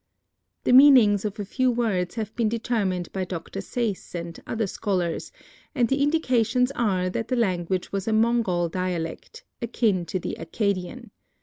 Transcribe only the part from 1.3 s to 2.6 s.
a few words have been